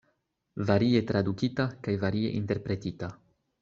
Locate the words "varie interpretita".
2.07-3.17